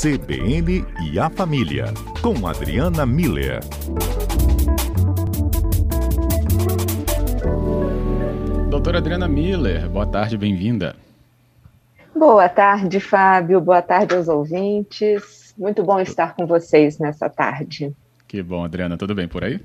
CBN 0.00 0.86
e 1.10 1.18
a 1.18 1.28
Família, 1.28 1.86
com 2.22 2.46
Adriana 2.46 3.04
Miller. 3.04 3.58
Doutora 8.70 8.98
Adriana 8.98 9.26
Miller, 9.26 9.88
boa 9.88 10.06
tarde, 10.06 10.38
bem-vinda. 10.38 10.94
Boa 12.14 12.48
tarde, 12.48 13.00
Fábio. 13.00 13.60
Boa 13.60 13.82
tarde 13.82 14.14
aos 14.14 14.28
ouvintes. 14.28 15.52
Muito 15.58 15.82
bom 15.82 15.98
estar 15.98 16.36
com 16.36 16.46
vocês 16.46 17.00
nessa 17.00 17.28
tarde. 17.28 17.92
Que 18.28 18.40
bom, 18.40 18.64
Adriana. 18.64 18.96
Tudo 18.96 19.16
bem 19.16 19.26
por 19.26 19.42
aí? 19.42 19.60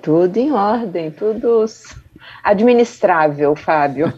Tudo 0.00 0.38
em 0.38 0.52
ordem, 0.52 1.10
tudo 1.10 1.66
administrável, 2.42 3.54
Fábio. 3.56 4.12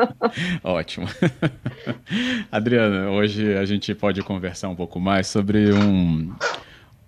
Ótimo. 0.62 1.06
Adriana, 2.50 3.10
hoje 3.10 3.56
a 3.56 3.64
gente 3.64 3.94
pode 3.94 4.22
conversar 4.22 4.68
um 4.68 4.76
pouco 4.76 4.98
mais 4.98 5.26
sobre 5.26 5.72
um, 5.72 6.34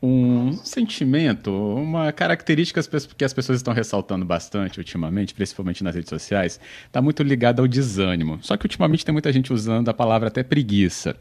um 0.03 0.53
sentimento, 0.53 1.51
uma 1.51 2.13
característica 2.13 2.81
que 3.17 3.25
as 3.25 3.33
pessoas 3.33 3.59
estão 3.59 3.73
ressaltando 3.73 4.25
bastante 4.25 4.79
ultimamente, 4.79 5.33
principalmente 5.33 5.85
nas 5.85 5.95
redes 5.95 6.11
sociais, 6.11 6.59
está 6.87 7.01
muito 7.01 7.23
ligada 7.23 7.63
ao 7.63 7.69
desânimo. 7.69 8.39
Só 8.43 8.57
que 8.57 8.67
ultimamente 8.67 9.05
tem 9.05 9.13
muita 9.13 9.33
gente 9.33 9.53
usando 9.53 9.89
a 9.89 9.95
palavra 9.95 10.29
até 10.29 10.43
preguiça. 10.43 11.17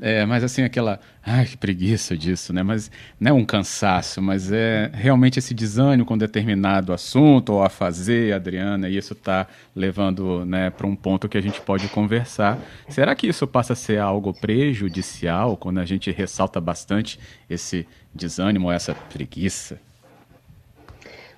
É, 0.00 0.26
mas 0.26 0.42
assim, 0.42 0.62
aquela. 0.62 0.98
Ai, 1.24 1.46
que 1.46 1.56
preguiça 1.56 2.16
disso, 2.16 2.52
né? 2.52 2.62
Mas 2.62 2.90
não 3.18 3.30
é 3.30 3.32
um 3.32 3.44
cansaço, 3.44 4.20
mas 4.20 4.50
é 4.50 4.90
realmente 4.92 5.38
esse 5.38 5.54
desânimo 5.54 6.04
com 6.04 6.18
determinado 6.18 6.92
assunto 6.92 7.52
ou 7.54 7.62
a 7.62 7.68
fazer, 7.68 8.34
Adriana, 8.34 8.88
e 8.88 8.96
isso 8.96 9.12
está 9.12 9.46
levando 9.74 10.44
né, 10.44 10.70
para 10.70 10.86
um 10.86 10.96
ponto 10.96 11.28
que 11.28 11.38
a 11.38 11.40
gente 11.40 11.60
pode 11.60 11.88
conversar. 11.88 12.58
Será 12.88 13.14
que 13.14 13.28
isso 13.28 13.46
passa 13.46 13.72
a 13.72 13.76
ser 13.76 13.98
algo 13.98 14.34
prejudicial 14.34 15.56
quando 15.56 15.78
a 15.78 15.84
gente 15.84 16.10
ressalta 16.10 16.60
bastante 16.60 17.18
esse 17.48 17.86
desânimo, 18.12 18.70
essa 18.70 18.94
preguiça? 18.94 19.78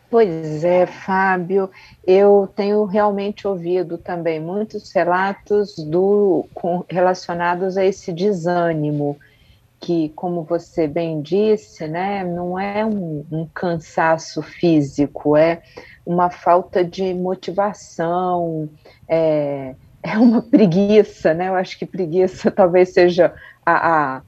Pois 0.08 0.64
é, 0.64 0.86
Fábio, 0.86 1.68
eu 2.06 2.48
tenho 2.54 2.84
realmente 2.84 3.46
ouvido 3.46 3.98
também 3.98 4.38
muitos 4.38 4.92
relatos 4.92 5.76
do, 5.78 6.46
com, 6.54 6.84
relacionados 6.88 7.76
a 7.76 7.84
esse 7.84 8.12
desânimo, 8.12 9.18
que, 9.80 10.10
como 10.10 10.42
você 10.42 10.86
bem 10.86 11.20
disse, 11.20 11.86
né, 11.88 12.24
não 12.24 12.58
é 12.58 12.84
um, 12.84 13.24
um 13.30 13.48
cansaço 13.52 14.42
físico, 14.42 15.36
é 15.36 15.62
uma 16.04 16.30
falta 16.30 16.84
de 16.84 17.12
motivação, 17.12 18.68
é, 19.08 19.74
é 20.02 20.16
uma 20.18 20.41
preguiça, 20.41 21.34
né? 21.34 21.48
Eu 21.48 21.56
acho 21.56 21.76
que 21.76 21.84
preguiça 21.84 22.48
talvez 22.52 22.92
seja 22.92 23.34
a, 23.64 24.16
a 24.16 24.22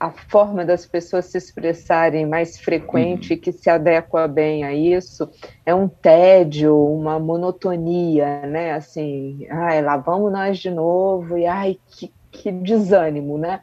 a 0.00 0.10
forma 0.10 0.64
das 0.64 0.86
pessoas 0.86 1.26
se 1.26 1.38
expressarem 1.38 2.24
mais 2.24 2.58
frequente 2.58 3.34
uhum. 3.34 3.40
que 3.40 3.50
se 3.50 3.68
adequa 3.68 4.28
bem 4.28 4.62
a 4.62 4.72
isso 4.72 5.28
é 5.66 5.74
um 5.74 5.88
tédio, 5.88 6.76
uma 6.76 7.18
monotonia, 7.18 8.46
né? 8.46 8.72
Assim, 8.72 9.46
ai, 9.50 9.82
lá 9.82 9.96
vamos 9.96 10.30
nós 10.30 10.58
de 10.58 10.70
novo, 10.70 11.36
e 11.36 11.46
ai, 11.46 11.78
que, 11.88 12.12
que 12.30 12.52
desânimo, 12.52 13.38
né? 13.38 13.60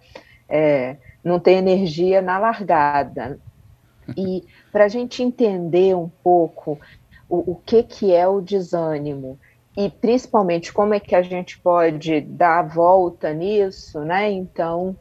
É, 0.50 0.98
não 1.24 1.40
tem 1.40 1.58
energia 1.58 2.22
na 2.22 2.38
largada. 2.38 3.40
E 4.18 4.44
para 4.72 4.86
a 4.86 4.90
gente 4.90 5.24
entender 5.24 5.96
um 5.96 6.10
pouco 6.22 6.78
o, 7.30 7.54
o 7.54 7.56
que, 7.56 7.82
que 7.82 8.14
é 8.14 8.28
o 8.28 8.42
desânimo, 8.42 9.40
e 9.78 9.90
principalmente 9.90 10.72
como 10.72 10.94
é 10.94 11.00
que 11.00 11.16
a 11.16 11.22
gente 11.22 11.58
pode 11.60 12.22
dar 12.22 12.60
a 12.60 12.64
volta 12.64 13.34
nisso, 13.34 14.02
né? 14.02 14.30
Então, 14.32 14.96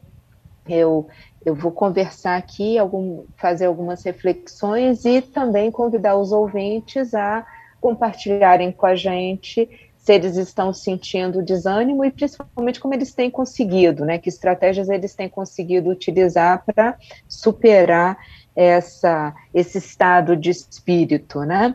eu, 0.67 1.07
eu 1.45 1.53
vou 1.53 1.71
conversar 1.71 2.37
aqui, 2.37 2.77
algum, 2.77 3.23
fazer 3.37 3.65
algumas 3.65 4.03
reflexões 4.03 5.05
e 5.05 5.21
também 5.21 5.71
convidar 5.71 6.15
os 6.15 6.31
ouvintes 6.31 7.13
a 7.13 7.45
compartilharem 7.79 8.71
com 8.71 8.85
a 8.85 8.95
gente 8.95 9.69
se 10.05 10.13
eles 10.13 10.37
estão 10.37 10.71
sentindo 10.71 11.41
desânimo 11.41 12.05
e 12.05 12.11
principalmente 12.11 12.79
como 12.79 12.93
eles 12.93 13.11
têm 13.11 13.31
conseguido, 13.31 14.05
né? 14.05 14.19
Que 14.19 14.29
estratégias 14.29 14.87
eles 14.87 15.15
têm 15.15 15.27
conseguido 15.27 15.89
utilizar 15.89 16.63
para 16.63 16.95
superar 17.27 18.15
essa, 18.55 19.33
esse 19.51 19.79
estado 19.79 20.35
de 20.35 20.51
espírito, 20.51 21.39
né? 21.39 21.73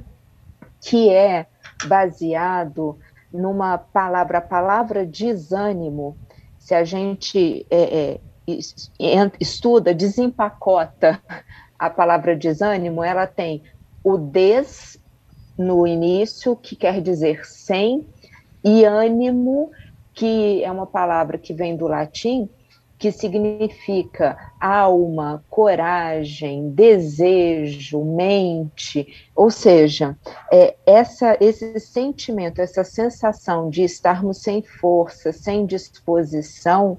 Que 0.80 1.10
é 1.10 1.46
baseado 1.86 2.96
numa 3.32 3.76
palavra, 3.78 4.38
a 4.38 4.42
palavra 4.42 5.04
desânimo. 5.04 6.16
Se 6.56 6.72
a 6.72 6.84
gente 6.84 7.66
é, 7.68 7.82
é, 7.82 8.20
estuda, 9.38 9.94
desempacota 9.94 11.20
a 11.78 11.88
palavra 11.88 12.36
desânimo, 12.36 13.02
ela 13.02 13.26
tem 13.26 13.62
o 14.02 14.16
des 14.16 14.98
no 15.56 15.86
início, 15.86 16.56
que 16.56 16.74
quer 16.74 17.00
dizer 17.02 17.44
sem, 17.44 18.06
e 18.64 18.84
ânimo, 18.84 19.70
que 20.14 20.62
é 20.64 20.70
uma 20.70 20.86
palavra 20.86 21.38
que 21.38 21.52
vem 21.52 21.76
do 21.76 21.86
latim, 21.86 22.48
que 23.00 23.10
significa 23.10 24.36
alma, 24.60 25.42
coragem, 25.48 26.68
desejo, 26.70 28.04
mente, 28.04 29.30
ou 29.34 29.50
seja, 29.50 30.14
é, 30.52 30.76
essa, 30.84 31.34
esse 31.40 31.80
sentimento, 31.80 32.60
essa 32.60 32.84
sensação 32.84 33.70
de 33.70 33.82
estarmos 33.82 34.42
sem 34.42 34.62
força, 34.62 35.32
sem 35.32 35.64
disposição, 35.64 36.98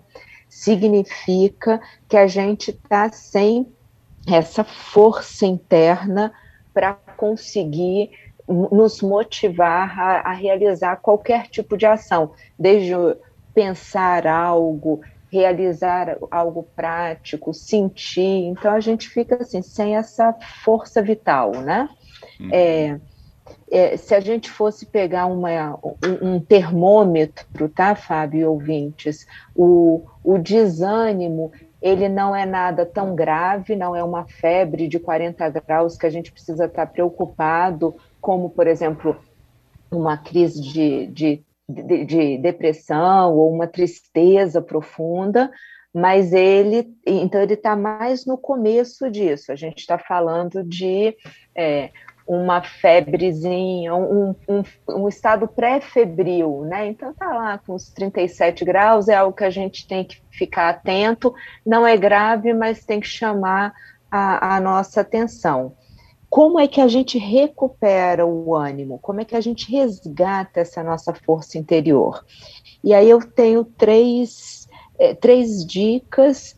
significa 0.51 1.81
que 2.09 2.17
a 2.17 2.27
gente 2.27 2.71
está 2.71 3.09
sem 3.09 3.71
essa 4.27 4.65
força 4.65 5.45
interna 5.45 6.33
para 6.73 6.93
conseguir 7.15 8.11
nos 8.47 9.01
motivar 9.01 9.97
a, 9.97 10.29
a, 10.29 10.33
realizar 10.33 10.97
qualquer 10.97 11.47
tipo 11.47 11.77
de 11.77 11.85
ação, 11.85 12.33
desde 12.59 12.91
pensar 13.53 14.27
algo, 14.27 14.99
realizar 15.31 16.17
algo 16.29 16.63
prático, 16.75 17.53
sentir. 17.53 18.45
Então 18.45 18.73
a 18.73 18.81
gente 18.81 19.07
fica 19.07 19.37
assim 19.37 19.61
sem 19.61 19.95
essa 19.95 20.33
força 20.65 21.01
vital, 21.01 21.51
né? 21.61 21.87
Uhum. 22.41 22.49
É, 22.51 22.99
é, 23.69 23.95
se 23.97 24.13
a 24.13 24.19
gente 24.19 24.49
fosse 24.49 24.85
pegar 24.85 25.25
uma, 25.25 25.75
um, 25.83 26.33
um, 26.33 26.39
termômetro, 26.39 27.69
tá, 27.69 27.95
Fábio 27.95 28.39
e 28.41 28.45
ouvintes, 28.45 29.25
o, 29.55 30.03
o 30.23 30.37
desânimo, 30.37 31.51
ele 31.81 32.07
não 32.07 32.35
é 32.35 32.45
nada 32.45 32.85
tão 32.85 33.15
grave, 33.15 33.75
não 33.75 33.95
é 33.95 34.03
uma 34.03 34.25
febre 34.25 34.87
de 34.87 34.99
40 34.99 35.49
graus 35.49 35.97
que 35.97 36.05
a 36.05 36.09
gente 36.09 36.31
precisa 36.31 36.65
estar 36.65 36.85
preocupado, 36.85 37.95
como, 38.19 38.49
por 38.49 38.67
exemplo, 38.67 39.15
uma 39.89 40.17
crise 40.17 40.61
de, 40.61 41.07
de, 41.07 41.43
de, 41.67 42.05
de 42.05 42.37
depressão 42.37 43.35
ou 43.35 43.51
uma 43.51 43.67
tristeza 43.67 44.61
profunda, 44.61 45.51
mas 45.93 46.31
ele, 46.31 46.93
então 47.05 47.41
ele 47.41 47.55
está 47.55 47.75
mais 47.75 48.25
no 48.25 48.37
começo 48.37 49.09
disso. 49.09 49.51
A 49.51 49.55
gente 49.55 49.79
está 49.79 49.97
falando 49.97 50.63
de 50.63 51.15
é, 51.55 51.89
uma 52.33 52.61
febrezinha, 52.61 53.93
um, 53.93 54.33
um, 54.47 54.63
um 54.87 55.09
estado 55.09 55.49
pré-febril, 55.49 56.61
né? 56.61 56.87
Então 56.87 57.13
tá 57.13 57.27
lá 57.27 57.57
com 57.57 57.75
os 57.75 57.89
37 57.89 58.63
graus, 58.63 59.09
é 59.09 59.15
algo 59.15 59.35
que 59.35 59.43
a 59.43 59.49
gente 59.49 59.85
tem 59.85 60.05
que 60.05 60.21
ficar 60.31 60.69
atento, 60.69 61.35
não 61.65 61.85
é 61.85 61.97
grave, 61.97 62.53
mas 62.53 62.85
tem 62.85 63.01
que 63.01 63.07
chamar 63.07 63.73
a, 64.09 64.55
a 64.55 64.61
nossa 64.61 65.01
atenção. 65.01 65.73
Como 66.29 66.57
é 66.57 66.69
que 66.69 66.79
a 66.79 66.87
gente 66.87 67.17
recupera 67.17 68.25
o 68.25 68.55
ânimo? 68.55 68.97
Como 68.99 69.19
é 69.19 69.25
que 69.25 69.35
a 69.35 69.41
gente 69.41 69.69
resgata 69.69 70.61
essa 70.61 70.81
nossa 70.81 71.13
força 71.13 71.57
interior? 71.57 72.25
E 72.81 72.93
aí 72.93 73.09
eu 73.09 73.19
tenho 73.19 73.65
três, 73.65 74.69
é, 74.97 75.13
três 75.13 75.65
dicas 75.65 76.55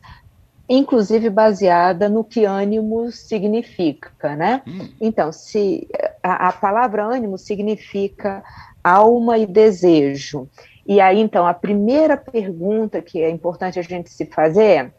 inclusive 0.67 1.29
baseada 1.29 2.07
no 2.07 2.23
que 2.23 2.45
ânimo 2.45 3.11
significa, 3.11 4.35
né? 4.35 4.61
Hum. 4.65 4.89
Então, 4.99 5.31
se 5.31 5.87
a, 6.21 6.49
a, 6.49 6.51
palavra 6.53 7.03
ânimo 7.03 7.37
significa 7.37 8.43
alma 8.83 9.37
e 9.37 9.45
desejo. 9.45 10.49
E 10.85 10.99
aí, 10.99 11.19
então, 11.19 11.45
a 11.45 11.53
primeira 11.53 12.17
pergunta 12.17 13.01
que 13.01 13.21
é 13.21 13.29
importante 13.29 13.79
a 13.79 13.81
gente 13.81 14.09
se 14.09 14.25
fazer 14.25 14.63
é 14.63 14.91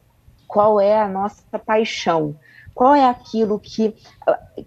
qual 0.47 0.81
é 0.81 0.99
a 1.01 1.09
nossa 1.09 1.59
paixão? 1.59 2.37
Qual 2.75 2.95
é 2.95 3.09
aquilo 3.09 3.59
que, 3.59 3.95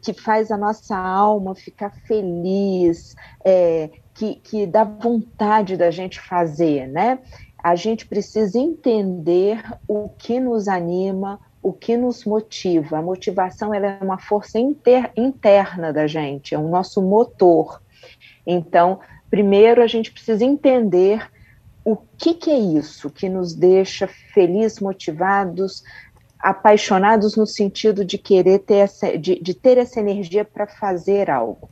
que 0.01 0.13
faz 0.13 0.51
a 0.51 0.57
nossa 0.57 0.97
alma 0.97 1.55
ficar 1.55 1.91
feliz, 2.07 3.15
é, 3.43 3.89
que, 4.13 4.35
que 4.35 4.65
dá 4.65 4.83
vontade 4.83 5.77
da 5.77 5.91
gente 5.91 6.19
fazer, 6.19 6.87
né? 6.87 7.19
A 7.63 7.75
gente 7.75 8.05
precisa 8.05 8.59
entender 8.59 9.63
o 9.87 10.09
que 10.09 10.39
nos 10.39 10.67
anima, 10.67 11.39
o 11.61 11.73
que 11.73 11.97
nos 11.97 12.23
motiva. 12.23 12.97
A 12.99 13.01
motivação 13.01 13.73
é 13.73 13.99
uma 14.01 14.17
força 14.17 14.59
inter, 14.59 15.11
interna 15.17 15.91
da 15.91 16.07
gente, 16.07 16.53
é 16.53 16.57
o 16.57 16.67
nosso 16.67 17.01
motor. 17.01 17.81
Então, 18.45 18.99
primeiro 19.29 19.81
a 19.81 19.87
gente 19.87 20.11
precisa 20.11 20.45
entender 20.45 21.29
o 21.83 21.95
que, 22.17 22.33
que 22.33 22.51
é 22.51 22.57
isso 22.57 23.09
que 23.09 23.29
nos 23.29 23.53
deixa 23.53 24.07
felizes, 24.07 24.79
motivados, 24.79 25.83
apaixonados 26.39 27.35
no 27.35 27.47
sentido 27.47 28.05
de 28.05 28.17
querer 28.17 28.59
ter 28.59 28.75
essa, 28.75 29.17
de, 29.17 29.41
de 29.41 29.53
ter 29.53 29.77
essa 29.77 29.99
energia 29.99 30.45
para 30.45 30.67
fazer 30.67 31.29
algo. 31.29 31.69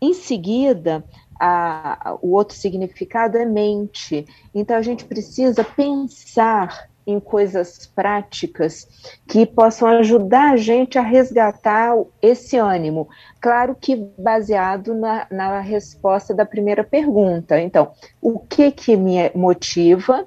Em 0.00 0.14
seguida, 0.14 1.04
a, 1.38 2.16
o 2.22 2.32
outro 2.32 2.56
significado 2.56 3.36
é 3.36 3.44
mente. 3.44 4.26
Então 4.54 4.76
a 4.76 4.82
gente 4.82 5.04
precisa 5.04 5.64
pensar 5.64 6.88
em 7.06 7.20
coisas 7.20 7.86
práticas 7.86 8.88
que 9.26 9.44
possam 9.44 9.88
ajudar 9.88 10.52
a 10.52 10.56
gente 10.56 10.98
a 10.98 11.02
resgatar 11.02 11.94
esse 12.22 12.56
ânimo. 12.56 13.08
Claro 13.40 13.76
que 13.78 13.94
baseado 14.18 14.94
na, 14.94 15.26
na 15.30 15.60
resposta 15.60 16.32
da 16.32 16.46
primeira 16.46 16.82
pergunta. 16.82 17.60
Então, 17.60 17.92
o 18.22 18.38
que 18.38 18.70
que 18.70 18.96
me 18.96 19.30
motiva 19.34 20.26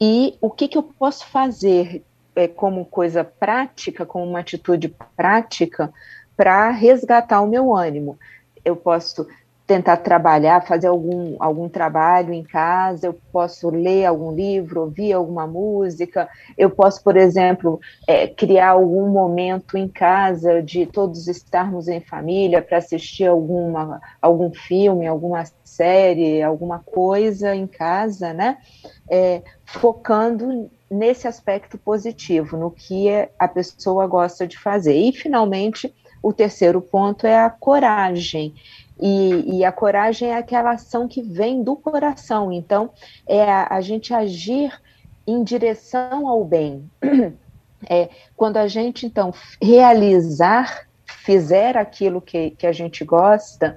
e 0.00 0.36
o 0.40 0.50
que 0.50 0.68
que 0.68 0.78
eu 0.78 0.82
posso 0.82 1.26
fazer 1.26 2.04
é, 2.36 2.48
como 2.48 2.84
coisa 2.84 3.24
prática, 3.24 4.04
como 4.04 4.24
uma 4.24 4.40
atitude 4.40 4.94
prática 5.16 5.92
para 6.36 6.70
resgatar 6.70 7.40
o 7.40 7.46
meu 7.46 7.74
ânimo. 7.74 8.18
Eu 8.64 8.76
posso 8.76 9.26
tentar 9.66 9.96
trabalhar, 9.98 10.66
fazer 10.66 10.88
algum, 10.88 11.36
algum 11.38 11.68
trabalho 11.68 12.34
em 12.34 12.42
casa, 12.42 13.06
eu 13.06 13.18
posso 13.32 13.70
ler 13.70 14.04
algum 14.04 14.30
livro, 14.30 14.82
ouvir 14.82 15.12
alguma 15.14 15.46
música, 15.46 16.28
eu 16.56 16.68
posso, 16.68 17.02
por 17.02 17.16
exemplo, 17.16 17.80
é, 18.06 18.26
criar 18.26 18.70
algum 18.70 19.08
momento 19.08 19.78
em 19.78 19.88
casa 19.88 20.62
de 20.62 20.84
todos 20.84 21.28
estarmos 21.28 21.88
em 21.88 22.00
família 22.00 22.60
para 22.60 22.76
assistir 22.76 23.26
alguma, 23.26 24.00
algum 24.20 24.52
filme, 24.52 25.06
alguma 25.06 25.44
série, 25.64 26.42
alguma 26.42 26.80
coisa 26.80 27.54
em 27.54 27.66
casa, 27.66 28.34
né? 28.34 28.58
É, 29.10 29.42
focando 29.64 30.70
nesse 30.90 31.26
aspecto 31.26 31.78
positivo, 31.78 32.56
no 32.58 32.70
que 32.70 33.08
a 33.38 33.48
pessoa 33.48 34.06
gosta 34.06 34.46
de 34.46 34.58
fazer. 34.58 34.94
E, 34.94 35.10
finalmente, 35.12 35.92
o 36.22 36.32
terceiro 36.32 36.80
ponto 36.80 37.26
é 37.26 37.36
a 37.36 37.50
coragem. 37.50 38.54
E, 39.06 39.58
e, 39.58 39.64
a 39.66 39.70
coragem 39.70 40.30
é 40.30 40.36
aquela 40.38 40.70
ação 40.70 41.06
que 41.06 41.20
vem 41.20 41.62
do 41.62 41.76
coração. 41.76 42.50
Então, 42.50 42.90
é 43.26 43.42
a, 43.42 43.66
a 43.68 43.82
gente 43.82 44.14
agir 44.14 44.72
em 45.26 45.44
direção 45.44 46.26
ao 46.26 46.42
bem. 46.42 46.90
É, 47.86 48.08
quando 48.34 48.56
a 48.56 48.66
gente, 48.66 49.04
então, 49.04 49.30
realizar, 49.60 50.88
fizer 51.04 51.76
aquilo 51.76 52.18
que, 52.18 52.52
que 52.52 52.66
a 52.66 52.72
gente 52.72 53.04
gosta, 53.04 53.76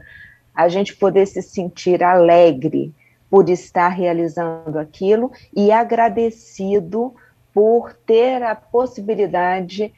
a 0.55 0.69
gente 0.69 0.95
poder 0.95 1.25
se 1.25 1.41
sentir 1.41 2.01
alegre 2.01 2.95
por 3.29 3.49
estar 3.49 3.89
realizando 3.89 4.79
aquilo 4.79 5.29
e 5.53 5.73
agradecido 5.73 7.13
por 7.53 7.91
ter 8.05 8.41
a 8.43 8.55
possibilidade 8.55 9.67
de 9.75 9.93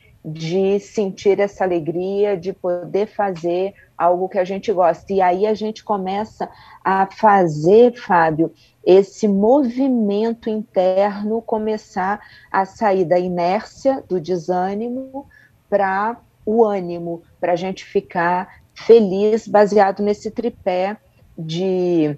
sentir 0.79 1.39
essa 1.39 1.63
alegria, 1.63 2.35
de 2.37 2.51
poder 2.51 3.07
fazer 3.07 3.73
algo 3.97 4.29
que 4.29 4.37
a 4.37 4.43
gente 4.43 4.71
gosta. 4.71 5.13
E 5.13 5.21
aí 5.21 5.45
a 5.45 5.53
gente 5.53 5.83
começa 5.83 6.49
a 6.83 7.07
fazer, 7.07 7.95
Fábio, 7.95 8.53
esse 8.85 9.27
movimento 9.27 10.49
interno 10.49 11.41
começar 11.41 12.19
a 12.51 12.65
sair 12.65 13.05
da 13.05 13.19
inércia, 13.19 14.03
do 14.07 14.19
desânimo, 14.19 15.27
para 15.69 16.19
o 16.45 16.65
ânimo, 16.65 17.21
para 17.39 17.53
a 17.53 17.55
gente 17.55 17.85
ficar 17.85 18.61
feliz, 18.73 19.47
baseado 19.47 20.01
nesse 20.01 20.31
tripé 20.31 20.97
de 21.37 22.17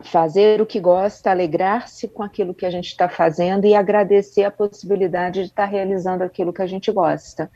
fazer 0.00 0.60
o 0.60 0.66
que 0.66 0.78
gosta, 0.78 1.30
alegrar-se 1.30 2.06
com 2.08 2.22
aquilo 2.22 2.54
que 2.54 2.66
a 2.66 2.70
gente 2.70 2.88
está 2.88 3.08
fazendo 3.08 3.66
e 3.66 3.74
agradecer 3.74 4.44
a 4.44 4.50
possibilidade 4.50 5.40
de 5.40 5.46
estar 5.46 5.64
tá 5.64 5.68
realizando 5.68 6.22
aquilo 6.22 6.52
que 6.52 6.62
a 6.62 6.66
gente 6.66 6.92
gosta. 6.92 7.50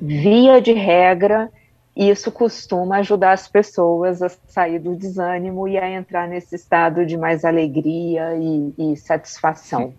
Via 0.00 0.60
de 0.60 0.72
regra, 0.72 1.50
isso 1.96 2.30
costuma 2.30 2.98
ajudar 2.98 3.32
as 3.32 3.48
pessoas 3.48 4.22
a 4.22 4.28
sair 4.28 4.78
do 4.78 4.94
desânimo 4.94 5.66
e 5.66 5.76
a 5.76 5.90
entrar 5.90 6.28
nesse 6.28 6.54
estado 6.54 7.04
de 7.04 7.16
mais 7.16 7.44
alegria 7.44 8.36
e, 8.36 8.92
e 8.92 8.96
satisfação. 8.96 9.92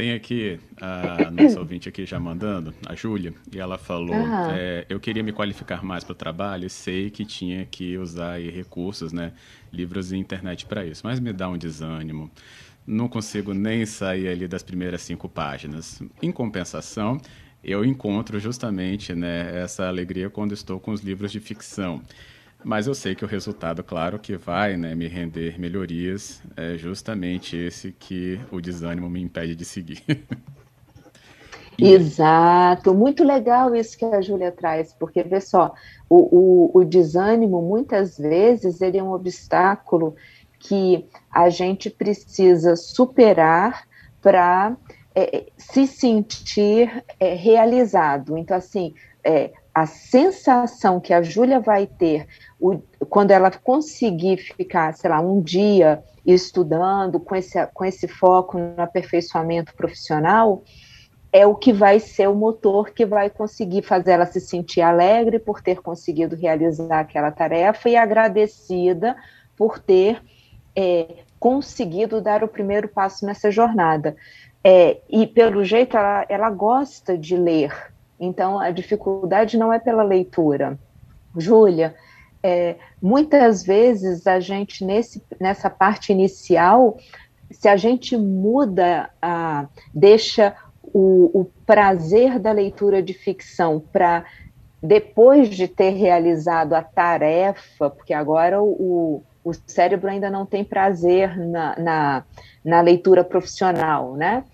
Tem 0.00 0.12
aqui 0.12 0.58
a 0.80 1.30
nossa 1.30 1.58
ouvinte 1.60 1.86
aqui 1.86 2.06
já 2.06 2.18
mandando, 2.18 2.72
a 2.86 2.94
Júlia, 2.94 3.34
e 3.52 3.58
ela 3.58 3.76
falou: 3.76 4.16
é, 4.50 4.86
eu 4.88 4.98
queria 4.98 5.22
me 5.22 5.30
qualificar 5.30 5.84
mais 5.84 6.02
para 6.02 6.12
o 6.12 6.14
trabalho 6.14 6.66
e 6.66 6.70
sei 6.70 7.10
que 7.10 7.22
tinha 7.22 7.66
que 7.66 7.98
usar 7.98 8.40
recursos, 8.40 9.12
né, 9.12 9.34
livros 9.70 10.10
e 10.10 10.16
internet 10.16 10.64
para 10.64 10.86
isso, 10.86 11.02
mas 11.04 11.20
me 11.20 11.34
dá 11.34 11.50
um 11.50 11.58
desânimo. 11.58 12.30
Não 12.86 13.08
consigo 13.08 13.52
nem 13.52 13.84
sair 13.84 14.28
ali 14.28 14.48
das 14.48 14.62
primeiras 14.62 15.02
cinco 15.02 15.28
páginas. 15.28 16.02
Em 16.22 16.32
compensação, 16.32 17.20
eu 17.62 17.84
encontro 17.84 18.40
justamente 18.40 19.14
né, 19.14 19.60
essa 19.62 19.86
alegria 19.86 20.30
quando 20.30 20.54
estou 20.54 20.80
com 20.80 20.92
os 20.92 21.02
livros 21.02 21.30
de 21.30 21.40
ficção. 21.40 22.02
Mas 22.62 22.86
eu 22.86 22.94
sei 22.94 23.14
que 23.14 23.24
o 23.24 23.28
resultado, 23.28 23.82
claro, 23.82 24.18
que 24.18 24.36
vai 24.36 24.76
né, 24.76 24.94
me 24.94 25.06
render 25.06 25.58
melhorias, 25.58 26.42
é 26.56 26.76
justamente 26.76 27.56
esse 27.56 27.92
que 27.92 28.38
o 28.50 28.60
desânimo 28.60 29.08
me 29.08 29.20
impede 29.20 29.54
de 29.54 29.64
seguir. 29.64 30.02
Exato, 31.78 32.92
muito 32.92 33.24
legal 33.24 33.74
isso 33.74 33.96
que 33.96 34.04
a 34.04 34.20
Júlia 34.20 34.52
traz, 34.52 34.92
porque 34.92 35.22
vê 35.22 35.40
só, 35.40 35.72
o, 36.10 36.76
o, 36.76 36.80
o, 36.80 36.84
desânimo 36.84 37.62
muitas 37.62 38.18
vezes 38.18 38.82
ele 38.82 38.98
é 38.98 39.02
um 39.02 39.12
obstáculo 39.12 40.14
que 40.58 41.06
a 41.30 41.48
gente 41.48 41.88
precisa 41.88 42.76
superar 42.76 43.88
para 44.20 44.76
é, 45.14 45.46
se 45.56 45.86
sentir 45.86 47.02
é, 47.18 47.32
realizado. 47.32 48.36
Então, 48.36 48.56
assim, 48.56 48.92
é, 49.24 49.50
a 49.74 49.86
sensação 49.86 51.00
que 51.00 51.12
a 51.12 51.22
Júlia 51.22 51.60
vai 51.60 51.86
ter 51.86 52.26
o, 52.58 52.78
quando 53.08 53.30
ela 53.30 53.50
conseguir 53.50 54.38
ficar, 54.38 54.92
sei 54.94 55.10
lá, 55.10 55.20
um 55.20 55.40
dia 55.40 56.02
estudando 56.26 57.18
com 57.20 57.34
esse, 57.34 57.64
com 57.68 57.84
esse 57.84 58.06
foco 58.06 58.58
no 58.58 58.80
aperfeiçoamento 58.82 59.74
profissional, 59.74 60.62
é 61.32 61.46
o 61.46 61.54
que 61.54 61.72
vai 61.72 62.00
ser 62.00 62.28
o 62.28 62.34
motor 62.34 62.90
que 62.90 63.06
vai 63.06 63.30
conseguir 63.30 63.82
fazer 63.82 64.12
ela 64.12 64.26
se 64.26 64.40
sentir 64.40 64.80
alegre 64.80 65.38
por 65.38 65.62
ter 65.62 65.80
conseguido 65.80 66.34
realizar 66.34 67.00
aquela 67.00 67.30
tarefa 67.30 67.88
e 67.88 67.96
agradecida 67.96 69.16
por 69.56 69.78
ter 69.78 70.20
é, 70.74 71.18
conseguido 71.38 72.20
dar 72.20 72.42
o 72.42 72.48
primeiro 72.48 72.88
passo 72.88 73.24
nessa 73.24 73.50
jornada. 73.50 74.16
É, 74.62 74.98
e 75.08 75.26
pelo 75.26 75.64
jeito 75.64 75.96
ela, 75.96 76.26
ela 76.28 76.50
gosta 76.50 77.16
de 77.16 77.36
ler, 77.36 77.72
então 78.20 78.60
a 78.60 78.70
dificuldade 78.70 79.56
não 79.56 79.72
é 79.72 79.78
pela 79.78 80.02
leitura. 80.02 80.78
Júlia, 81.36 81.94
é, 82.42 82.76
muitas 83.00 83.64
vezes 83.64 84.26
a 84.26 84.38
gente, 84.38 84.84
nesse, 84.84 85.22
nessa 85.40 85.70
parte 85.70 86.12
inicial, 86.12 86.98
se 87.50 87.68
a 87.68 87.76
gente 87.76 88.16
muda, 88.16 89.10
a, 89.20 89.66
deixa 89.94 90.54
o, 90.82 91.40
o 91.40 91.44
prazer 91.66 92.38
da 92.38 92.52
leitura 92.52 93.02
de 93.02 93.14
ficção 93.14 93.82
para 93.92 94.24
depois 94.82 95.48
de 95.48 95.68
ter 95.68 95.90
realizado 95.90 96.74
a 96.74 96.82
tarefa, 96.82 97.90
porque 97.90 98.14
agora 98.14 98.62
o, 98.62 99.22
o 99.44 99.52
cérebro 99.66 100.08
ainda 100.08 100.30
não 100.30 100.46
tem 100.46 100.64
prazer 100.64 101.36
na, 101.38 101.78
na, 101.78 102.24
na 102.64 102.80
leitura 102.80 103.22
profissional, 103.22 104.14
né? 104.14 104.44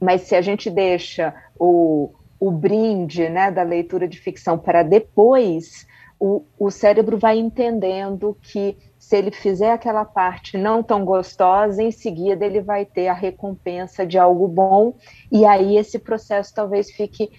Mas 0.00 0.22
se 0.22 0.34
a 0.34 0.40
gente 0.40 0.70
deixa 0.70 1.34
o, 1.58 2.10
o 2.38 2.50
brinde 2.50 3.28
né, 3.28 3.50
da 3.50 3.62
leitura 3.62 4.06
de 4.06 4.18
ficção 4.18 4.58
para 4.58 4.82
depois, 4.82 5.86
o, 6.18 6.44
o 6.58 6.70
cérebro 6.70 7.18
vai 7.18 7.38
entendendo 7.38 8.36
que 8.42 8.76
se 8.98 9.16
ele 9.16 9.30
fizer 9.30 9.72
aquela 9.72 10.04
parte 10.04 10.58
não 10.58 10.82
tão 10.82 11.04
gostosa, 11.04 11.82
em 11.82 11.90
seguida 11.90 12.44
ele 12.44 12.60
vai 12.60 12.84
ter 12.84 13.08
a 13.08 13.14
recompensa 13.14 14.06
de 14.06 14.18
algo 14.18 14.48
bom, 14.48 14.94
e 15.30 15.44
aí 15.44 15.76
esse 15.76 15.98
processo 15.98 16.54
talvez 16.54 16.90
fique 16.90 17.30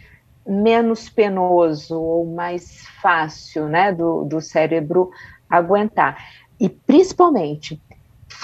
menos 0.46 1.10
penoso 1.10 2.00
ou 2.00 2.25
mais 2.25 2.88
fácil 3.01 3.68
né, 3.68 3.92
do, 3.92 4.24
do 4.24 4.39
cérebro 4.39 5.10
aguentar. 5.50 6.18
E 6.60 6.70
principalmente, 6.70 7.82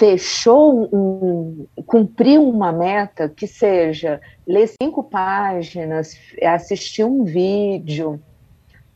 fechou 0.04 0.86
um, 0.94 1.66
cumpriu 1.86 2.46
uma 2.46 2.70
meta 2.70 3.26
que 3.26 3.46
seja 3.46 4.20
ler 4.46 4.68
cinco 4.68 5.02
páginas, 5.02 6.18
assistir 6.42 7.04
um 7.04 7.24
vídeo, 7.24 8.20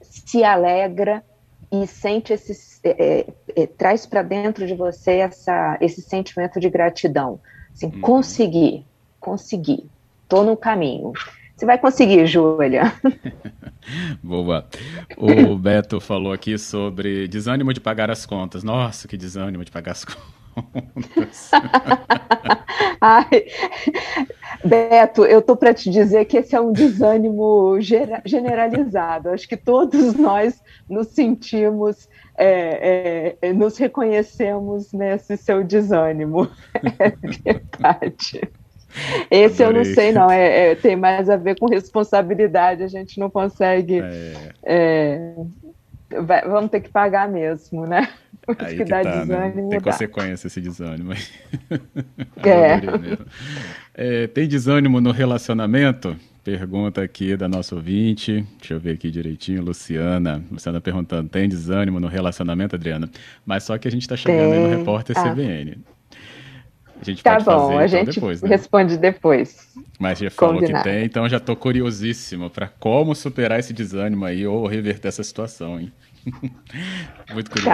se 0.02 0.44
alegra 0.44 1.24
e 1.72 1.86
sente 1.86 2.34
esse 2.34 2.78
é, 2.84 3.26
é, 3.56 3.66
traz 3.66 4.04
para 4.04 4.22
dentro 4.22 4.66
de 4.66 4.74
você 4.74 5.12
essa, 5.12 5.78
esse 5.80 6.02
sentimento 6.02 6.60
de 6.60 6.68
gratidão. 6.68 7.40
Assim, 7.72 7.86
uhum. 7.86 8.00
conseguir, 8.02 8.84
conseguir, 9.18 9.86
estou 10.22 10.44
no 10.44 10.58
caminho. 10.58 11.12
Você 11.56 11.64
vai 11.64 11.78
conseguir, 11.78 12.26
Júlia. 12.26 12.92
Boa. 14.22 14.66
O 15.16 15.56
Beto 15.56 16.00
falou 16.00 16.32
aqui 16.32 16.58
sobre 16.58 17.26
desânimo 17.26 17.72
de 17.72 17.80
pagar 17.80 18.10
as 18.10 18.26
contas. 18.26 18.62
Nossa, 18.62 19.08
que 19.08 19.16
desânimo 19.16 19.64
de 19.64 19.70
pagar 19.70 19.92
as 19.92 20.04
contas 20.04 20.37
Ai, 23.00 23.46
Beto, 24.64 25.24
eu 25.24 25.38
estou 25.38 25.56
para 25.56 25.72
te 25.72 25.90
dizer 25.90 26.24
que 26.24 26.38
esse 26.38 26.54
é 26.54 26.60
um 26.60 26.72
desânimo 26.72 27.78
generalizado. 28.24 29.30
Acho 29.30 29.48
que 29.48 29.56
todos 29.56 30.14
nós 30.14 30.62
nos 30.88 31.08
sentimos, 31.08 32.08
é, 32.36 33.36
é, 33.40 33.52
nos 33.52 33.78
reconhecemos 33.78 34.92
nesse 34.92 35.36
seu 35.36 35.64
desânimo. 35.64 36.48
É 36.98 37.10
verdade. 37.10 38.48
Esse 39.30 39.62
Adorei. 39.62 39.82
eu 39.82 39.86
não 39.86 39.94
sei, 39.94 40.12
não. 40.12 40.30
É, 40.30 40.70
é, 40.70 40.74
tem 40.74 40.96
mais 40.96 41.28
a 41.28 41.36
ver 41.36 41.58
com 41.58 41.66
responsabilidade. 41.66 42.82
A 42.82 42.88
gente 42.88 43.20
não 43.20 43.30
consegue. 43.30 44.00
É. 44.00 44.52
é 44.64 45.34
vai, 46.22 46.42
vamos 46.42 46.70
ter 46.70 46.80
que 46.80 46.88
pagar 46.88 47.28
mesmo, 47.28 47.86
né? 47.86 48.08
Aí 48.58 48.76
que, 48.76 48.84
que 48.84 48.90
dá 48.90 49.02
tá, 49.02 49.10
né? 49.10 49.20
desânimo. 49.20 49.62
Né? 49.62 49.68
Tem 49.70 49.80
dá. 49.80 49.92
consequência 49.92 50.46
esse 50.46 50.60
desânimo. 50.60 51.12
é. 52.42 54.22
é. 54.22 54.26
Tem 54.26 54.48
desânimo 54.48 55.00
no 55.00 55.10
relacionamento? 55.10 56.16
Pergunta 56.42 57.02
aqui 57.02 57.36
da 57.36 57.46
nossa 57.46 57.74
ouvinte. 57.74 58.46
Deixa 58.58 58.74
eu 58.74 58.80
ver 58.80 58.92
aqui 58.92 59.10
direitinho. 59.10 59.62
Luciana. 59.62 60.42
Luciana 60.50 60.80
perguntando: 60.80 61.28
tem 61.28 61.48
desânimo 61.48 62.00
no 62.00 62.08
relacionamento, 62.08 62.74
Adriana? 62.74 63.10
Mas 63.44 63.64
só 63.64 63.76
que 63.76 63.86
a 63.86 63.90
gente 63.90 64.02
está 64.02 64.16
chegando 64.16 64.52
tem. 64.52 64.64
aí 64.64 64.70
no 64.70 64.78
repórter 64.78 65.18
ah. 65.18 65.30
CBN. 65.30 65.78
A 67.00 67.04
gente 67.04 67.22
tá 67.22 67.38
bom, 67.38 67.44
fazer, 67.44 67.76
a 67.76 67.86
então, 67.86 67.88
gente 67.88 68.14
depois, 68.14 68.42
né? 68.42 68.48
responde 68.48 68.96
depois. 68.96 69.68
Mas 70.00 70.18
já 70.18 70.30
falou 70.30 70.56
Combinado. 70.56 70.84
que 70.84 70.90
tem, 70.90 71.04
então 71.04 71.28
já 71.28 71.36
estou 71.36 71.54
curiosíssimo 71.54 72.50
para 72.50 72.66
como 72.66 73.14
superar 73.14 73.60
esse 73.60 73.72
desânimo 73.72 74.24
aí 74.24 74.44
ou 74.46 74.66
reverter 74.66 75.08
essa 75.08 75.22
situação, 75.22 75.78
hein? 75.78 75.92
Muito 77.32 77.50
curioso. 77.50 77.70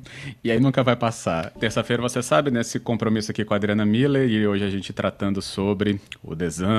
e 0.41 0.49
aí 0.49 0.61
nunca 0.61 0.81
vai 0.83 0.95
passar. 0.95 1.51
Terça-feira, 1.51 2.01
você 2.01 2.23
sabe, 2.23 2.49
nesse 2.49 2.79
compromisso 2.79 3.31
aqui 3.31 3.43
com 3.43 3.53
a 3.53 3.57
Adriana 3.57 3.85
Miller, 3.85 4.29
e 4.29 4.47
hoje 4.47 4.63
a 4.63 4.69
gente 4.69 4.93
tratando 4.93 5.41
sobre 5.41 5.99
o 6.23 6.33
desânimo, 6.33 6.76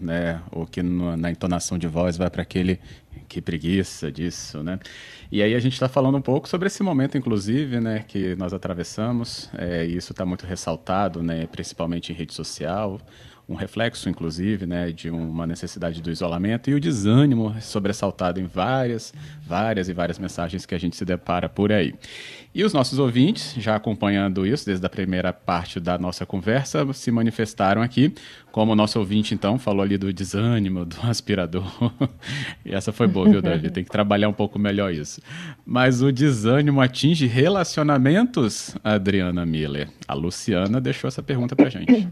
né, 0.00 0.40
o 0.50 0.66
que 0.66 0.82
no, 0.82 1.16
na 1.16 1.30
entonação 1.30 1.78
de 1.78 1.86
voz 1.86 2.16
vai 2.16 2.28
para 2.30 2.42
aquele 2.42 2.80
que 3.28 3.40
preguiça 3.40 4.10
disso, 4.10 4.62
né? 4.62 4.78
E 5.30 5.42
aí 5.42 5.54
a 5.54 5.58
gente 5.58 5.72
está 5.72 5.88
falando 5.88 6.16
um 6.16 6.20
pouco 6.22 6.48
sobre 6.48 6.68
esse 6.68 6.82
momento, 6.82 7.18
inclusive, 7.18 7.80
né, 7.80 8.04
que 8.06 8.36
nós 8.36 8.52
atravessamos, 8.52 9.50
é, 9.56 9.84
e 9.84 9.96
isso 9.96 10.12
está 10.12 10.24
muito 10.24 10.46
ressaltado, 10.46 11.22
né, 11.22 11.46
principalmente 11.46 12.12
em 12.12 12.14
rede 12.14 12.32
social, 12.32 13.00
um 13.48 13.54
reflexo, 13.54 14.08
inclusive, 14.08 14.66
né, 14.66 14.90
de 14.90 15.08
uma 15.08 15.46
necessidade 15.46 16.02
do 16.02 16.10
isolamento 16.10 16.68
e 16.68 16.74
o 16.74 16.80
desânimo 16.80 17.54
sobressaltado 17.60 18.40
em 18.40 18.46
várias, 18.46 19.14
várias 19.46 19.88
e 19.88 19.92
várias 19.92 20.18
mensagens 20.18 20.66
que 20.66 20.74
a 20.74 20.78
gente 20.78 20.96
se 20.96 21.04
depara 21.04 21.48
por 21.48 21.70
aí. 21.70 21.94
E 22.52 22.64
os 22.64 22.72
nossos 22.72 22.98
ouvintes, 22.98 23.54
já 23.58 23.76
acompanhando 23.76 24.44
isso 24.46 24.66
desde 24.66 24.84
a 24.84 24.88
primeira 24.88 25.32
parte 25.32 25.78
da 25.78 25.96
nossa 25.96 26.26
conversa, 26.26 26.92
se 26.92 27.10
manifestaram 27.12 27.82
aqui, 27.82 28.12
como 28.50 28.72
o 28.72 28.74
nosso 28.74 28.98
ouvinte, 28.98 29.34
então, 29.34 29.58
falou 29.58 29.82
ali 29.82 29.96
do 29.96 30.12
desânimo, 30.12 30.84
do 30.84 30.96
aspirador. 31.06 31.70
e 32.64 32.74
essa 32.74 32.90
foi 32.92 33.06
boa, 33.06 33.28
viu, 33.28 33.42
Davi? 33.42 33.70
Tem 33.70 33.84
que 33.84 33.90
trabalhar 33.90 34.28
um 34.28 34.32
pouco 34.32 34.58
melhor 34.58 34.92
isso. 34.92 35.20
Mas 35.64 36.02
o 36.02 36.10
desânimo 36.10 36.80
atinge 36.80 37.26
relacionamentos, 37.26 38.74
Adriana 38.82 39.46
Miller? 39.46 39.88
A 40.08 40.14
Luciana 40.14 40.80
deixou 40.80 41.06
essa 41.06 41.22
pergunta 41.22 41.54
pra 41.54 41.68
gente. 41.68 42.08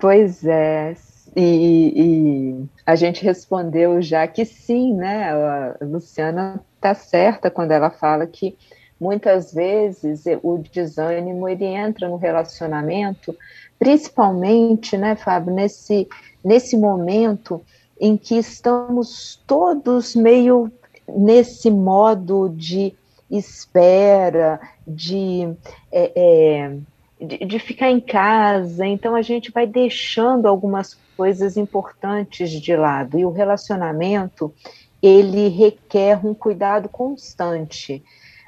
Pois 0.00 0.44
é, 0.44 0.96
e, 1.36 1.92
e, 1.94 2.64
a 2.86 2.96
gente 2.96 3.22
respondeu 3.22 4.00
já 4.00 4.26
que 4.26 4.44
sim, 4.44 4.94
né? 4.94 5.30
A 5.30 5.76
Luciana 5.82 6.60
está 6.76 6.94
certa 6.94 7.50
quando 7.50 7.72
ela 7.72 7.90
fala 7.90 8.26
que 8.26 8.56
muitas 8.98 9.52
vezes 9.52 10.24
o 10.42 10.58
desânimo 10.58 11.48
ele 11.48 11.64
entra 11.64 12.08
no 12.08 12.16
relacionamento, 12.16 13.36
principalmente, 13.78 14.96
né, 14.96 15.14
Fábio, 15.16 15.54
nesse, 15.54 16.08
nesse 16.44 16.76
momento 16.76 17.62
em 18.00 18.16
que 18.16 18.36
estamos 18.36 19.42
todos 19.46 20.14
meio 20.14 20.70
nesse 21.08 21.70
modo 21.70 22.48
de 22.56 22.94
espera, 23.30 24.60
de, 24.86 25.48
é, 25.92 26.12
é, 26.14 26.76
de, 27.20 27.38
de, 27.38 27.58
ficar 27.58 27.90
em 27.90 28.00
casa, 28.00 28.86
então 28.86 29.14
a 29.14 29.22
gente 29.22 29.50
vai 29.50 29.66
deixando 29.66 30.46
algumas 30.46 30.98
coisas 31.16 31.56
importantes 31.56 32.50
de 32.50 32.74
lado, 32.74 33.18
e 33.18 33.24
o 33.24 33.30
relacionamento, 33.30 34.54
ele 35.02 35.48
requer 35.48 36.24
um 36.24 36.34
cuidado 36.34 36.88
constante, 36.88 38.02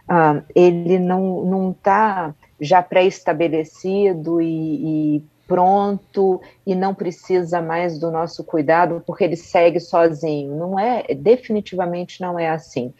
ah, 0.08 0.42
ele 0.54 0.98
não 0.98 1.70
está 1.70 2.34
já 2.60 2.82
pré-estabelecido 2.82 4.40
e, 4.40 5.16
e, 5.16 5.24
pronto 5.46 6.40
e 6.66 6.74
não 6.74 6.94
precisa 6.94 7.60
mais 7.60 7.98
do 7.98 8.10
nosso 8.10 8.42
cuidado 8.44 9.02
porque 9.06 9.24
ele 9.24 9.36
segue 9.36 9.80
sozinho. 9.80 10.56
Não 10.56 10.78
é, 10.78 11.02
definitivamente 11.14 12.20
não 12.20 12.38
é 12.38 12.48
assim. 12.48 12.94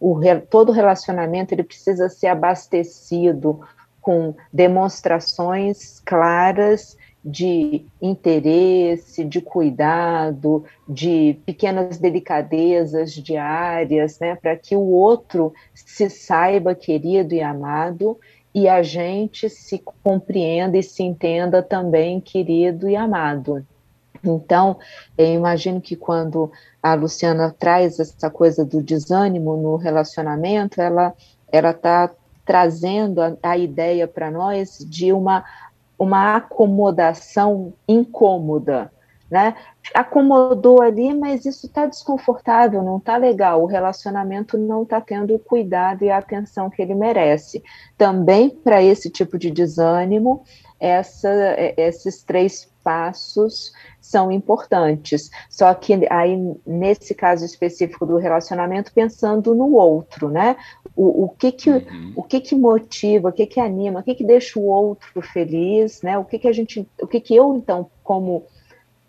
O, 0.00 0.18
todo 0.50 0.72
relacionamento 0.72 1.54
ele 1.54 1.62
precisa 1.62 2.08
ser 2.08 2.26
abastecido 2.28 3.60
com 4.04 4.34
demonstrações 4.52 5.98
claras 6.04 6.94
de 7.24 7.86
interesse, 8.02 9.24
de 9.24 9.40
cuidado, 9.40 10.62
de 10.86 11.38
pequenas 11.46 11.96
delicadezas 11.96 13.14
diárias, 13.14 14.18
né, 14.18 14.36
para 14.36 14.54
que 14.56 14.76
o 14.76 14.82
outro 14.82 15.54
se 15.74 16.10
saiba 16.10 16.74
querido 16.74 17.32
e 17.32 17.40
amado 17.40 18.20
e 18.54 18.68
a 18.68 18.82
gente 18.82 19.48
se 19.48 19.82
compreenda 20.02 20.76
e 20.76 20.82
se 20.82 21.02
entenda 21.02 21.62
também 21.62 22.20
querido 22.20 22.86
e 22.86 22.94
amado. 22.94 23.66
Então, 24.22 24.78
eu 25.16 25.26
imagino 25.26 25.80
que 25.80 25.96
quando 25.96 26.52
a 26.82 26.92
Luciana 26.92 27.54
traz 27.58 27.98
essa 27.98 28.28
coisa 28.28 28.66
do 28.66 28.82
desânimo 28.82 29.56
no 29.56 29.76
relacionamento, 29.76 30.78
ela 30.78 31.14
ela 31.50 31.70
está 31.70 32.10
trazendo 32.44 33.20
a, 33.20 33.36
a 33.42 33.58
ideia 33.58 34.06
para 34.06 34.30
nós 34.30 34.78
de 34.78 35.12
uma 35.12 35.44
uma 35.98 36.36
acomodação 36.36 37.72
incômoda, 37.88 38.90
né? 39.30 39.54
Acomodou 39.94 40.82
ali, 40.82 41.14
mas 41.14 41.44
isso 41.44 41.66
está 41.66 41.86
desconfortável, 41.86 42.82
não 42.82 42.98
está 42.98 43.16
legal. 43.16 43.62
O 43.62 43.66
relacionamento 43.66 44.58
não 44.58 44.82
está 44.82 45.00
tendo 45.00 45.34
o 45.34 45.38
cuidado 45.38 46.04
e 46.04 46.10
a 46.10 46.18
atenção 46.18 46.70
que 46.70 46.82
ele 46.82 46.94
merece. 46.94 47.62
Também 47.96 48.50
para 48.50 48.82
esse 48.82 49.10
tipo 49.10 49.38
de 49.38 49.50
desânimo, 49.50 50.42
essa, 50.78 51.28
é, 51.28 51.74
esses 51.76 52.22
três 52.22 52.70
passos 52.82 53.72
são 54.00 54.30
importantes. 54.30 55.30
Só 55.48 55.72
que 55.72 56.06
aí, 56.10 56.36
nesse 56.66 57.14
caso 57.14 57.44
específico 57.44 58.04
do 58.04 58.18
relacionamento, 58.18 58.92
pensando 58.92 59.54
no 59.54 59.74
outro, 59.74 60.28
né? 60.28 60.56
O, 60.96 61.24
o 61.24 61.28
que 61.28 61.50
que, 61.50 61.70
uhum. 61.70 62.12
o 62.14 62.22
que 62.22 62.40
que 62.40 62.54
motiva, 62.54 63.28
o 63.28 63.32
que 63.32 63.46
que 63.46 63.58
anima, 63.58 64.00
o 64.00 64.02
que 64.02 64.14
que 64.14 64.24
deixa 64.24 64.58
o 64.58 64.64
outro 64.64 65.20
feliz, 65.22 66.02
né? 66.02 66.16
O 66.16 66.24
que 66.24 66.38
que 66.38 66.46
a 66.46 66.52
gente, 66.52 66.86
o 67.00 67.06
que 67.06 67.20
que 67.20 67.34
eu, 67.34 67.56
então, 67.56 67.90
como 68.02 68.44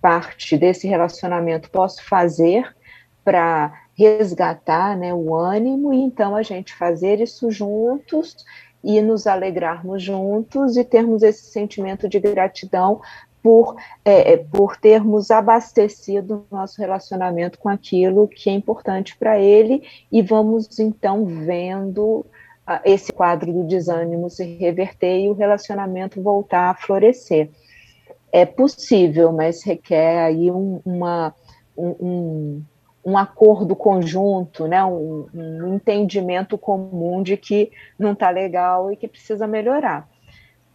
parte 0.02 0.58
desse 0.58 0.88
relacionamento, 0.88 1.70
posso 1.70 2.04
fazer 2.04 2.76
para 3.24 3.74
resgatar 3.98 4.96
né, 4.98 5.14
o 5.14 5.34
ânimo 5.34 5.94
e 5.94 5.98
então 5.98 6.36
a 6.36 6.44
gente 6.44 6.74
fazer 6.74 7.22
isso 7.22 7.50
juntos 7.50 8.36
e 8.84 9.02
nos 9.02 9.26
alegrarmos 9.26 10.04
juntos 10.04 10.78
e 10.78 10.84
termos 10.84 11.24
esse 11.24 11.46
sentimento 11.46 12.08
de 12.08 12.20
gratidão 12.20 13.02
por, 13.46 13.76
é, 14.04 14.34
é, 14.34 14.38
por 14.38 14.76
termos 14.76 15.30
abastecido 15.30 16.48
o 16.50 16.56
nosso 16.56 16.82
relacionamento 16.82 17.60
com 17.60 17.70
aquilo 17.70 18.28
que 18.28 18.50
é 18.50 18.54
importante 18.54 19.16
para 19.16 19.40
ele, 19.40 19.84
e 20.12 20.20
vamos 20.24 20.80
então 20.80 21.24
vendo 21.26 22.26
uh, 22.68 22.82
esse 22.84 23.14
quadro 23.14 23.54
do 23.54 23.64
desânimo 23.64 24.32
se 24.32 24.44
reverter 24.58 25.20
e 25.20 25.30
o 25.30 25.34
relacionamento 25.34 26.24
voltar 26.24 26.72
a 26.72 26.74
florescer. 26.74 27.52
É 28.32 28.48
possível, 28.48 29.32
mas 29.32 29.64
requer 29.64 30.24
aí 30.24 30.50
um, 30.50 30.82
uma, 30.84 31.32
um, 31.78 32.64
um 33.06 33.16
acordo 33.16 33.76
conjunto, 33.76 34.68
né, 34.68 34.84
um, 34.84 35.28
um 35.36 35.76
entendimento 35.76 36.58
comum 36.58 37.22
de 37.22 37.38
que 37.38 37.72
não 38.00 38.14
está 38.14 38.32
legal 38.32 38.92
e 38.92 38.98
que 38.98 39.08
precisa 39.08 39.46
melhorar. 39.46 40.10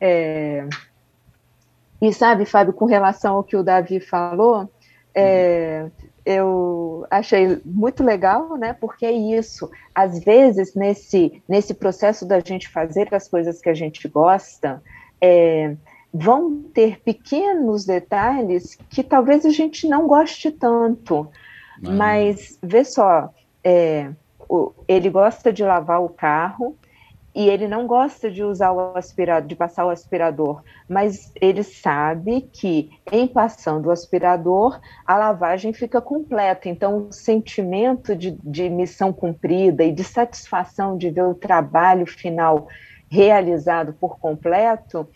É, 0.00 0.68
e 2.00 2.12
sabe, 2.12 2.44
Fábio, 2.44 2.72
com 2.72 2.84
relação 2.84 3.36
ao 3.36 3.44
que 3.44 3.56
o 3.56 3.62
Davi 3.62 4.00
falou, 4.00 4.68
É, 5.14 5.90
eu 6.24 7.04
achei 7.10 7.60
muito 7.64 8.04
legal, 8.04 8.56
né? 8.56 8.72
Porque 8.72 9.04
é 9.04 9.12
isso. 9.12 9.68
Às 9.94 10.22
vezes, 10.22 10.74
nesse, 10.74 11.42
nesse 11.48 11.74
processo 11.74 12.26
da 12.26 12.38
gente 12.40 12.68
fazer 12.68 13.12
as 13.14 13.28
coisas 13.28 13.60
que 13.60 13.68
a 13.68 13.74
gente 13.74 14.06
gosta, 14.06 14.82
é, 15.20 15.76
vão 16.12 16.62
ter 16.74 17.00
pequenos 17.00 17.84
detalhes 17.84 18.76
que 18.88 19.02
talvez 19.02 19.44
a 19.44 19.50
gente 19.50 19.88
não 19.88 20.06
goste 20.06 20.50
tanto. 20.50 21.28
Mas, 21.82 22.58
vê 22.62 22.84
só, 22.84 23.30
é, 23.64 24.10
o, 24.48 24.72
ele 24.86 25.08
gosta 25.10 25.52
de 25.52 25.64
lavar 25.64 26.02
o 26.02 26.08
carro, 26.08 26.76
e 27.34 27.48
ele 27.48 27.68
não 27.68 27.86
gosta 27.86 28.30
de 28.30 28.42
usar 28.42 28.72
o 28.72 28.96
aspirador, 28.96 29.46
de 29.46 29.54
passar 29.54 29.86
o 29.86 29.90
aspirador, 29.90 30.62
mas 30.88 31.32
ele 31.40 31.62
sabe 31.62 32.42
que 32.52 32.90
em 33.12 33.26
passando 33.26 33.86
o 33.86 33.90
aspirador 33.92 34.80
a 35.06 35.16
lavagem 35.16 35.72
fica 35.72 36.00
completa. 36.00 36.68
Então, 36.68 37.08
o 37.08 37.12
sentimento 37.12 38.16
de, 38.16 38.32
de 38.42 38.68
missão 38.68 39.12
cumprida 39.12 39.84
e 39.84 39.92
de 39.92 40.02
satisfação 40.02 40.96
de 40.96 41.10
ver 41.10 41.24
o 41.24 41.34
trabalho 41.34 42.04
final 42.04 42.66
realizado 43.08 43.92
por 43.92 44.18
completo, 44.18 45.08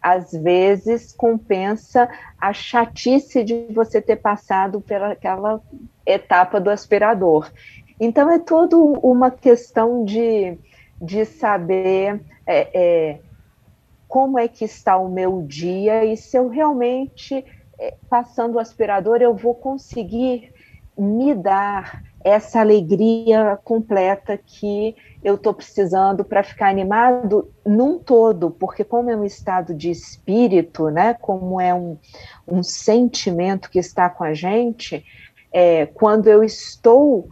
às 0.00 0.30
vezes 0.30 1.12
compensa 1.12 2.08
a 2.40 2.52
chatice 2.52 3.42
de 3.42 3.66
você 3.72 4.00
ter 4.00 4.16
passado 4.16 4.80
pelaquela 4.80 5.60
etapa 6.06 6.60
do 6.60 6.70
aspirador. 6.70 7.50
Então, 8.00 8.30
é 8.30 8.38
toda 8.38 8.76
uma 8.76 9.28
questão 9.28 10.04
de 10.04 10.56
de 11.00 11.24
saber 11.24 12.20
é, 12.46 12.68
é, 12.74 13.20
como 14.06 14.38
é 14.38 14.48
que 14.48 14.64
está 14.64 14.96
o 14.96 15.08
meu 15.08 15.42
dia 15.42 16.04
e 16.04 16.16
se 16.16 16.36
eu 16.36 16.48
realmente, 16.48 17.44
é, 17.78 17.94
passando 18.08 18.56
o 18.56 18.58
aspirador, 18.58 19.18
eu 19.20 19.34
vou 19.34 19.54
conseguir 19.54 20.52
me 20.96 21.34
dar 21.34 22.02
essa 22.24 22.60
alegria 22.60 23.58
completa 23.62 24.36
que 24.36 24.96
eu 25.22 25.36
estou 25.36 25.54
precisando 25.54 26.24
para 26.24 26.42
ficar 26.42 26.68
animado 26.68 27.50
num 27.64 27.98
todo, 27.98 28.50
porque 28.50 28.82
como 28.82 29.08
é 29.08 29.16
um 29.16 29.24
estado 29.24 29.72
de 29.72 29.90
espírito, 29.90 30.88
né, 30.90 31.14
como 31.14 31.60
é 31.60 31.72
um, 31.72 31.96
um 32.46 32.62
sentimento 32.62 33.70
que 33.70 33.78
está 33.78 34.10
com 34.10 34.24
a 34.24 34.34
gente, 34.34 35.04
é, 35.52 35.86
quando 35.86 36.26
eu 36.26 36.42
estou 36.42 37.28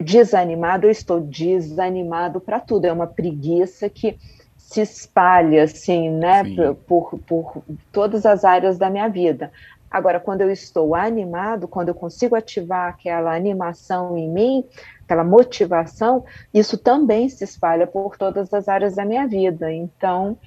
desanimado, 0.00 0.86
eu 0.86 0.90
estou 0.90 1.20
desanimado 1.20 2.40
para 2.40 2.58
tudo. 2.58 2.86
É 2.86 2.92
uma 2.92 3.06
preguiça 3.06 3.88
que 3.88 4.18
se 4.56 4.80
espalha, 4.80 5.64
assim, 5.64 6.10
né, 6.10 6.42
por, 6.86 7.18
por 7.26 7.62
todas 7.92 8.24
as 8.24 8.44
áreas 8.44 8.78
da 8.78 8.88
minha 8.88 9.08
vida. 9.08 9.52
Agora, 9.90 10.20
quando 10.20 10.42
eu 10.42 10.50
estou 10.50 10.94
animado, 10.94 11.66
quando 11.66 11.88
eu 11.88 11.94
consigo 11.94 12.36
ativar 12.36 12.88
aquela 12.88 13.34
animação 13.34 14.16
em 14.16 14.30
mim, 14.30 14.64
aquela 15.02 15.24
motivação, 15.24 16.24
isso 16.54 16.78
também 16.78 17.28
se 17.28 17.42
espalha 17.42 17.88
por 17.88 18.16
todas 18.16 18.54
as 18.54 18.68
áreas 18.68 18.94
da 18.94 19.04
minha 19.04 19.26
vida. 19.26 19.72
Então, 19.72 20.38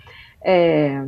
é, 0.41 1.05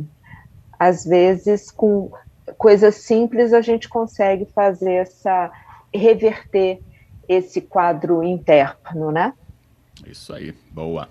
às 0.78 1.06
vezes, 1.06 1.70
com 1.70 2.10
coisas 2.58 2.96
simples, 2.96 3.54
a 3.54 3.62
gente 3.62 3.88
consegue 3.88 4.44
fazer 4.54 4.92
essa 4.92 5.50
reverter 5.94 6.80
esse 7.28 7.60
quadro 7.60 8.22
interno, 8.22 9.10
né? 9.10 9.32
Isso 10.06 10.32
aí, 10.32 10.52
boa. 10.70 11.08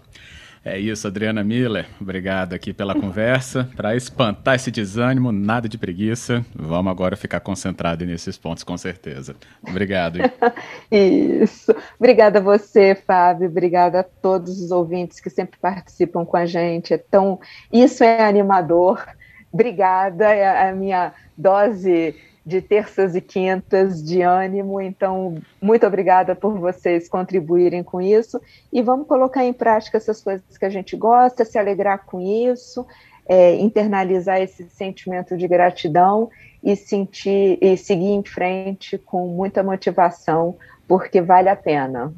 É 0.67 0.79
isso, 0.79 1.05
Adriana 1.05 1.43
Miller. 1.43 1.86
Obrigado 2.01 2.53
aqui 2.53 2.74
pela 2.74 3.00
conversa. 3.00 3.69
Para 3.75 3.95
espantar 3.95 4.55
esse 4.55 4.72
desânimo, 4.72 5.31
nada 5.31 5.69
de 5.69 5.77
preguiça. 5.77 6.43
Vamos 6.55 6.91
agora 6.91 7.15
ficar 7.15 7.39
concentrado 7.39 8.03
nesses 8.03 8.36
pontos, 8.36 8.63
com 8.63 8.75
certeza. 8.75 9.36
Obrigado. 9.62 10.17
isso. 10.89 11.72
Obrigada 12.00 12.39
a 12.39 12.41
você, 12.41 12.95
Fábio. 12.95 13.48
Obrigada 13.48 14.00
a 14.00 14.03
todos 14.03 14.60
os 14.60 14.72
ouvintes 14.72 15.19
que 15.19 15.30
sempre 15.30 15.60
participam 15.60 16.25
com 16.25 16.36
a 16.36 16.47
gente. 16.47 16.95
É 16.95 16.97
tão... 16.97 17.39
Isso 17.71 18.04
é 18.04 18.25
animador. 18.25 19.06
Obrigada. 19.54 20.34
É 20.34 20.67
a 20.69 20.73
minha 20.73 21.13
dose 21.38 22.15
de 22.45 22.62
terças 22.62 23.15
e 23.15 23.21
quintas 23.21 24.03
de 24.03 24.21
ânimo. 24.21 24.79
Então, 24.79 25.38
muito 25.60 25.86
obrigada 25.88 26.36
por 26.36 26.60
vocês 26.60 27.10
contribuírem 27.10 27.84
com 27.84 28.01
isso 28.01 28.39
e 28.71 28.81
vamos 28.81 29.08
colocar 29.08 29.43
em 29.43 29.53
prática 29.53 29.97
essas 29.97 30.21
coisas 30.21 30.58
que 30.58 30.65
a 30.65 30.69
gente 30.69 30.95
gosta, 30.95 31.43
se 31.43 31.58
alegrar 31.58 32.05
com 32.05 32.21
isso, 32.21 32.86
é, 33.27 33.55
internalizar 33.55 34.39
esse 34.39 34.69
sentimento 34.69 35.36
de 35.36 35.47
gratidão 35.47 36.29
e 36.63 36.75
sentir 36.75 37.58
e 37.62 37.75
seguir 37.75 38.12
em 38.12 38.23
frente 38.23 38.97
com 38.97 39.27
muita 39.27 39.63
motivação, 39.63 40.55
porque 40.88 41.21
vale 41.21 41.49
a 41.49 41.55
pena. 41.55 42.13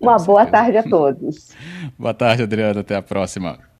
Uma 0.00 0.16
boa 0.18 0.44
tarde 0.44 0.76
a 0.76 0.82
todos. 0.82 1.54
boa 1.98 2.12
tarde, 2.12 2.42
Adriana. 2.42 2.80
Até 2.80 2.96
a 2.96 3.02
próxima. 3.02 3.58